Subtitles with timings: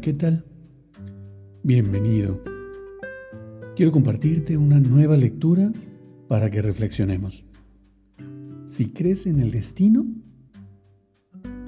[0.00, 0.44] ¿Qué tal?
[1.62, 2.42] Bienvenido.
[3.76, 5.70] Quiero compartirte una nueva lectura
[6.26, 7.44] para que reflexionemos.
[8.64, 10.04] Si crees en el destino,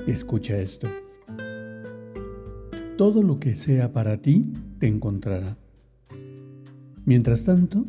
[0.08, 0.88] escucha esto.
[2.96, 5.56] Todo lo que sea para ti te encontrará.
[7.04, 7.86] Mientras tanto,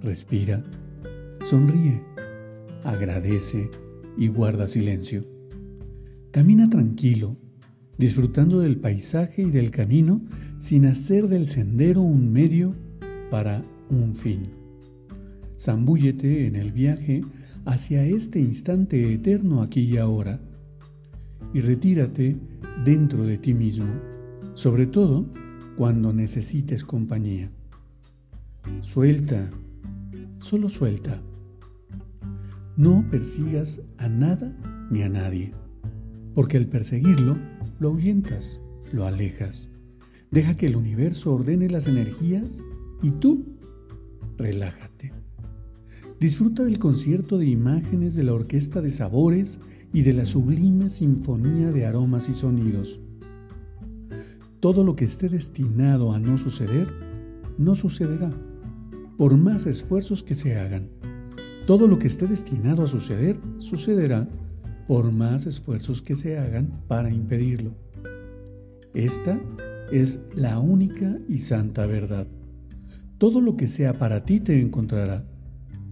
[0.00, 0.64] respira,
[1.42, 2.02] sonríe,
[2.82, 3.70] agradece
[4.16, 5.24] y guarda silencio.
[6.32, 7.36] Camina tranquilo
[7.98, 10.20] disfrutando del paisaje y del camino
[10.58, 12.74] sin hacer del sendero un medio
[13.30, 14.42] para un fin.
[15.58, 17.22] Zambúllete en el viaje
[17.64, 20.40] hacia este instante eterno aquí y ahora
[21.54, 22.36] y retírate
[22.84, 23.92] dentro de ti mismo,
[24.54, 25.26] sobre todo
[25.76, 27.50] cuando necesites compañía.
[28.80, 29.50] Suelta,
[30.38, 31.20] solo suelta.
[32.76, 34.56] No persigas a nada
[34.90, 35.52] ni a nadie,
[36.34, 37.36] porque al perseguirlo
[37.82, 38.60] lo ahuyentas,
[38.92, 39.68] lo alejas.
[40.30, 42.64] Deja que el universo ordene las energías
[43.02, 43.44] y tú
[44.38, 45.12] relájate.
[46.20, 49.58] Disfruta del concierto de imágenes de la orquesta de sabores
[49.92, 53.00] y de la sublime sinfonía de aromas y sonidos.
[54.60, 56.86] Todo lo que esté destinado a no suceder,
[57.58, 58.32] no sucederá,
[59.18, 60.88] por más esfuerzos que se hagan.
[61.66, 64.28] Todo lo que esté destinado a suceder, sucederá
[64.92, 67.70] por más esfuerzos que se hagan para impedirlo.
[68.92, 69.40] Esta
[69.90, 72.26] es la única y santa verdad.
[73.16, 75.26] Todo lo que sea para ti te encontrará,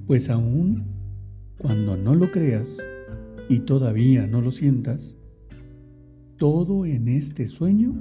[0.06, 0.84] pues aún
[1.56, 2.76] cuando no lo creas
[3.48, 5.16] y todavía no lo sientas,
[6.36, 7.94] todo en este sueño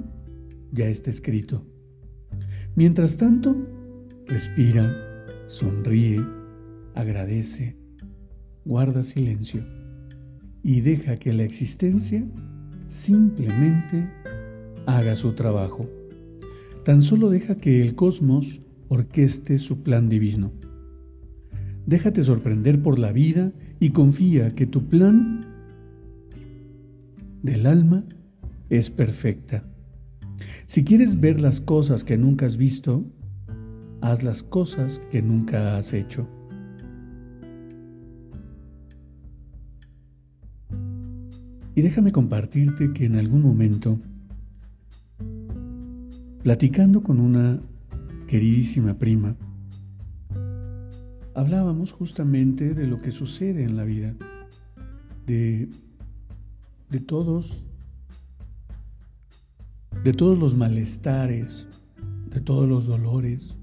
[0.70, 1.64] ya está escrito.
[2.76, 3.56] Mientras tanto,
[4.26, 4.94] respira,
[5.46, 6.20] sonríe,
[6.94, 7.78] agradece,
[8.66, 9.79] guarda silencio
[10.62, 12.26] y deja que la existencia
[12.86, 14.08] simplemente
[14.86, 15.88] haga su trabajo.
[16.84, 20.52] Tan solo deja que el cosmos orqueste su plan divino.
[21.86, 25.46] Déjate sorprender por la vida y confía que tu plan
[27.42, 28.04] del alma
[28.68, 29.64] es perfecta.
[30.66, 33.04] Si quieres ver las cosas que nunca has visto,
[34.00, 36.28] haz las cosas que nunca has hecho.
[41.80, 43.98] Y déjame compartirte que en algún momento,
[46.42, 47.58] platicando con una
[48.28, 49.34] queridísima prima,
[51.34, 54.14] hablábamos justamente de lo que sucede en la vida,
[55.26, 55.70] de,
[56.90, 57.64] de todos,
[60.04, 61.66] de todos los malestares,
[62.28, 63.56] de todos los dolores,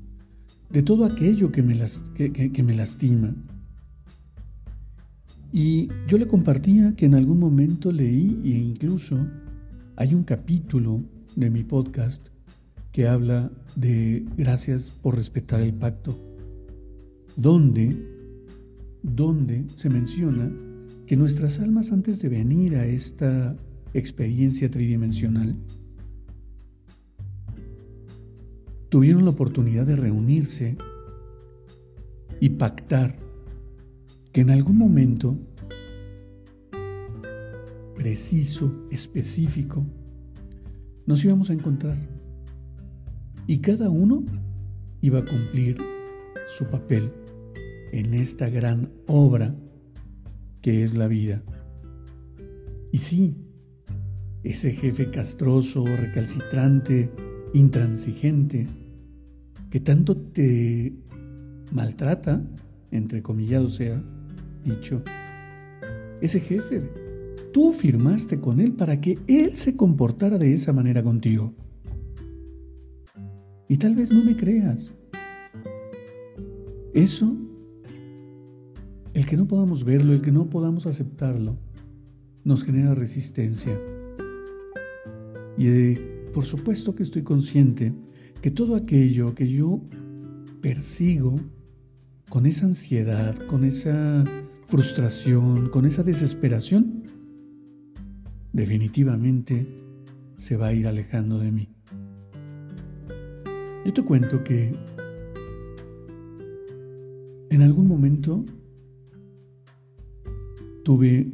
[0.71, 3.35] de todo aquello que me, las, que me lastima
[5.57, 9.17] y yo le compartía que en algún momento leí e incluso
[9.95, 11.01] hay un capítulo
[11.35, 12.27] de mi podcast
[12.91, 16.15] que habla de gracias por respetar el pacto,
[17.35, 17.97] donde,
[19.01, 20.47] donde se menciona
[21.07, 23.57] que nuestras almas antes de venir a esta
[23.95, 25.55] experiencia tridimensional
[28.89, 30.77] tuvieron la oportunidad de reunirse
[32.39, 33.26] y pactar
[34.37, 35.35] que en algún momento
[37.95, 39.83] preciso, específico,
[41.07, 41.97] nos íbamos a encontrar.
[43.47, 44.23] Y cada uno
[45.01, 45.77] iba a cumplir
[46.47, 47.11] su papel
[47.91, 49.55] en esta gran obra
[50.61, 51.41] que es la vida.
[52.91, 53.37] Y sí,
[54.43, 57.09] ese jefe castroso, recalcitrante,
[57.55, 58.67] intransigente,
[59.71, 60.93] que tanto te
[61.71, 62.45] maltrata,
[62.91, 63.99] entre comillado sea,
[64.67, 65.01] dicho,
[66.21, 66.81] ese jefe,
[67.53, 71.53] tú firmaste con él para que él se comportara de esa manera contigo.
[73.69, 74.93] Y tal vez no me creas.
[76.93, 77.35] Eso,
[79.13, 81.57] el que no podamos verlo, el que no podamos aceptarlo,
[82.43, 83.77] nos genera resistencia.
[85.57, 85.95] Y
[86.33, 87.93] por supuesto que estoy consciente
[88.41, 89.81] que todo aquello que yo
[90.61, 91.35] persigo
[92.29, 94.23] con esa ansiedad, con esa
[94.67, 97.03] frustración, con esa desesperación,
[98.51, 99.65] definitivamente
[100.35, 101.69] se va a ir alejando de mí.
[103.85, 104.75] Yo te cuento que
[107.49, 108.43] en algún momento
[110.83, 111.31] tuve,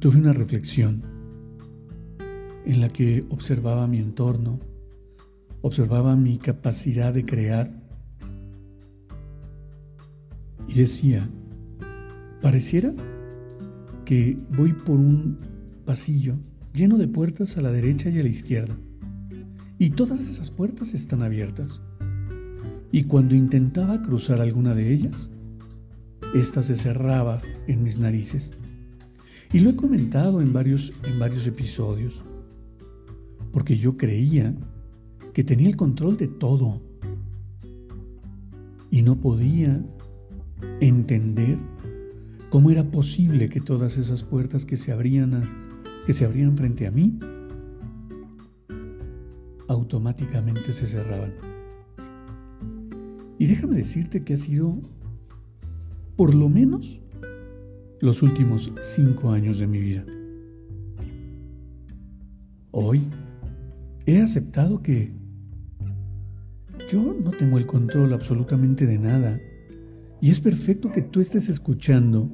[0.00, 1.02] tuve una reflexión
[2.66, 4.60] en la que observaba mi entorno,
[5.62, 7.72] observaba mi capacidad de crear
[10.68, 11.28] y decía,
[12.40, 12.92] pareciera
[14.04, 15.38] que voy por un
[15.84, 16.36] pasillo
[16.72, 18.76] lleno de puertas a la derecha y a la izquierda
[19.80, 21.80] y todas esas puertas están abiertas.
[22.92, 25.30] Y cuando intentaba cruzar alguna de ellas,
[26.34, 28.52] ésta se cerraba en mis narices.
[29.54, 32.22] Y lo he comentado en varios, en varios episodios,
[33.52, 34.54] porque yo creía
[35.32, 36.82] que tenía el control de todo
[38.90, 39.82] y no podía
[40.80, 41.56] entender
[42.50, 45.48] cómo era posible que todas esas puertas que se abrían,
[46.04, 47.18] que se abrían frente a mí
[49.68, 51.32] automáticamente se cerraban.
[53.38, 54.76] Y déjame decirte que ha sido,
[56.16, 57.00] por lo menos,
[58.00, 60.04] los últimos cinco años de mi vida.
[62.72, 63.06] Hoy
[64.06, 65.12] he aceptado que
[66.90, 69.40] yo no tengo el control absolutamente de nada
[70.20, 72.30] y es perfecto que tú estés escuchando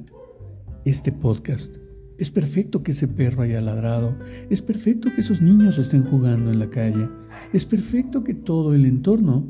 [0.85, 1.77] este podcast.
[2.17, 4.17] Es perfecto que ese perro haya ladrado,
[4.49, 7.07] es perfecto que esos niños estén jugando en la calle,
[7.53, 9.45] es perfecto que todo el entorno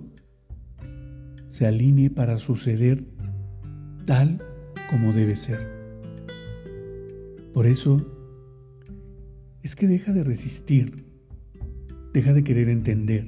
[1.50, 3.06] se alinee para suceder
[4.06, 4.42] tal
[4.90, 5.60] como debe ser.
[7.54, 8.06] Por eso
[9.63, 11.06] es que deja de resistir,
[12.13, 13.28] deja de querer entender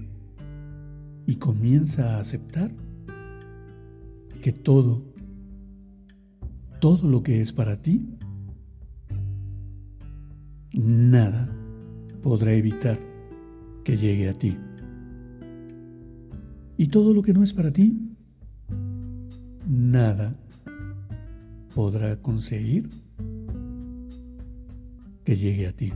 [1.25, 2.71] y comienza a aceptar
[4.41, 5.03] que todo,
[6.79, 8.17] todo lo que es para ti,
[10.73, 11.49] nada
[12.21, 12.99] podrá evitar
[13.83, 14.57] que llegue a ti.
[16.77, 18.15] Y todo lo que no es para ti,
[19.67, 20.31] nada
[21.75, 22.89] podrá conseguir
[25.25, 25.91] que llegue a ti.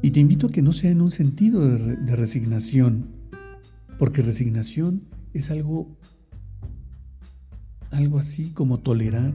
[0.00, 3.06] Y te invito a que no sea en un sentido de, de resignación,
[3.98, 5.96] porque resignación es algo
[7.90, 9.34] algo así como tolerar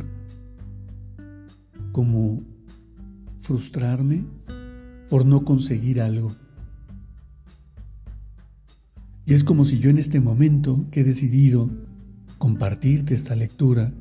[1.92, 2.44] como
[3.42, 4.24] frustrarme
[5.10, 6.36] por no conseguir algo.
[9.26, 11.70] Y es como si yo en este momento que he decidido
[12.38, 13.92] compartirte esta lectura,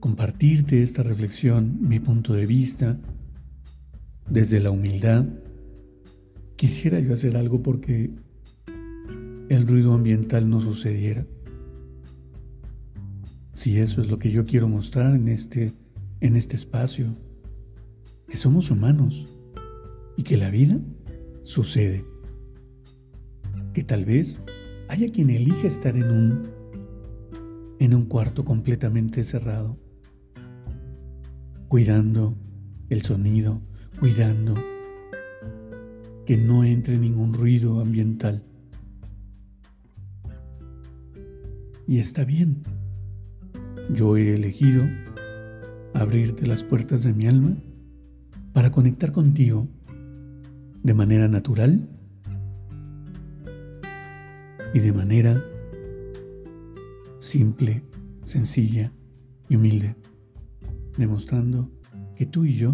[0.00, 2.98] compartirte esta reflexión, mi punto de vista,
[4.30, 5.26] desde la humildad,
[6.56, 8.10] quisiera yo hacer algo porque
[9.48, 11.26] el ruido ambiental no sucediera.
[13.52, 15.72] Si eso es lo que yo quiero mostrar en este
[16.20, 17.14] en este espacio,
[18.26, 19.28] que somos humanos
[20.16, 20.80] y que la vida
[21.42, 22.04] sucede.
[23.74, 24.40] Que tal vez
[24.88, 26.42] haya quien elija estar en un
[27.78, 29.76] en un cuarto completamente cerrado,
[31.68, 32.34] cuidando
[32.88, 33.60] el sonido,
[34.00, 34.54] cuidando
[36.24, 38.42] que no entre ningún ruido ambiental.
[41.86, 42.62] Y está bien.
[43.92, 44.84] Yo he elegido
[45.92, 47.56] abrirte las puertas de mi alma
[48.52, 49.68] para conectar contigo
[50.82, 51.88] de manera natural
[54.72, 55.42] y de manera
[57.18, 57.82] simple,
[58.22, 58.92] sencilla
[59.48, 59.94] y humilde,
[60.96, 61.70] demostrando
[62.16, 62.72] que tú y yo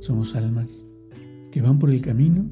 [0.00, 0.86] somos almas
[1.50, 2.50] que van por el camino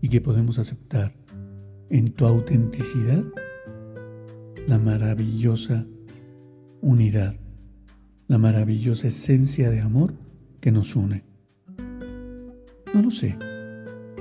[0.00, 1.17] y que podemos aceptar
[1.90, 3.24] en tu autenticidad
[4.66, 5.86] la maravillosa
[6.82, 7.40] unidad,
[8.26, 10.14] la maravillosa esencia de amor
[10.60, 11.24] que nos une.
[12.94, 13.36] No lo sé,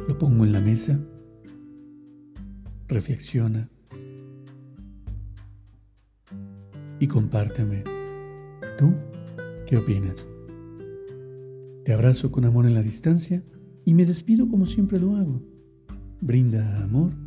[0.07, 0.99] lo pongo en la mesa,
[2.87, 3.69] reflexiona
[6.99, 7.83] y compárteme.
[8.77, 8.93] ¿Tú
[9.65, 10.29] qué opinas?
[11.83, 13.43] Te abrazo con amor en la distancia
[13.85, 15.41] y me despido como siempre lo hago.
[16.21, 17.26] Brinda amor